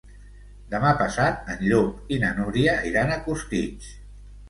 Demà 0.71 0.93
passat 1.01 1.53
en 1.57 1.63
Llop 1.67 2.11
i 2.17 2.21
na 2.25 2.35
Núria 2.41 2.77
iran 2.93 3.15
a 3.15 3.23
Costitx. 3.31 3.97